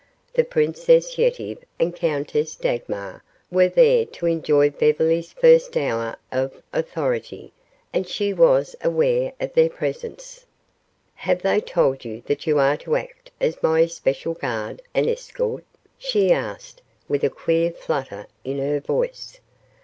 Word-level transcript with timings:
The 0.33 0.43
Princess 0.43 1.19
Yetive 1.19 1.59
and 1.79 1.93
the 1.93 1.97
Countess 1.99 2.55
Dagmar 2.55 3.23
were 3.51 3.67
there 3.69 4.03
to 4.05 4.25
enjoy 4.25 4.71
Beverly's 4.71 5.31
first 5.31 5.77
hour 5.77 6.15
of 6.31 6.63
authority, 6.73 7.53
and 7.93 8.07
she 8.07 8.33
was 8.33 8.75
aware 8.83 9.31
of 9.39 9.53
their 9.53 9.69
presence. 9.69 10.43
"Have 11.13 11.43
they 11.43 11.61
told 11.61 12.03
you 12.03 12.23
that 12.25 12.47
you 12.47 12.57
are 12.57 12.77
to 12.77 12.95
act 12.95 13.29
as 13.39 13.61
my 13.61 13.81
especial 13.81 14.33
guard 14.33 14.81
and 14.95 15.07
escort?" 15.07 15.63
she 15.99 16.31
asked, 16.31 16.81
with 17.07 17.23
a 17.23 17.29
queer 17.29 17.69
flutter 17.69 18.25
in 18.43 18.57
her 18.57 18.79
voice. 18.79 19.39